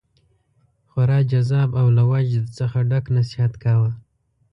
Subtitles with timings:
[0.89, 3.91] خورا جذاب او له وجد څخه ډک نصیحت کاوه.